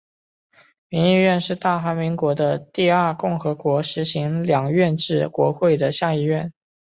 [0.89, 6.51] 民议院是大韩民国的第二共和国实行两院制国会的下议院。